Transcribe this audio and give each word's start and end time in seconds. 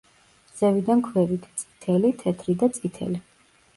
ზევიდან 0.61 1.03
ქვევით: 1.09 1.45
წითელი, 1.63 2.13
თეთრი 2.23 2.57
და 2.65 2.71
წითელი. 2.79 3.23